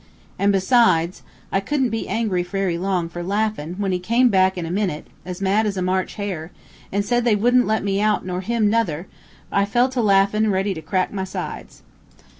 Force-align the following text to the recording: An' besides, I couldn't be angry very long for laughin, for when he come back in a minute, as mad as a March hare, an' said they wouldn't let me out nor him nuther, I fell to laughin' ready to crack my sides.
An' 0.39 0.49
besides, 0.49 1.21
I 1.51 1.59
couldn't 1.59 1.91
be 1.91 2.07
angry 2.07 2.41
very 2.41 2.75
long 2.75 3.07
for 3.07 3.21
laughin, 3.21 3.75
for 3.75 3.83
when 3.83 3.91
he 3.91 3.99
come 3.99 4.29
back 4.29 4.57
in 4.57 4.65
a 4.65 4.71
minute, 4.71 5.05
as 5.27 5.41
mad 5.41 5.67
as 5.67 5.77
a 5.77 5.81
March 5.83 6.15
hare, 6.15 6.49
an' 6.91 7.03
said 7.03 7.23
they 7.23 7.35
wouldn't 7.35 7.67
let 7.67 7.83
me 7.83 8.01
out 8.01 8.25
nor 8.25 8.41
him 8.41 8.67
nuther, 8.67 9.05
I 9.51 9.63
fell 9.65 9.89
to 9.89 10.01
laughin' 10.01 10.49
ready 10.49 10.73
to 10.73 10.81
crack 10.81 11.13
my 11.13 11.23
sides. 11.25 11.83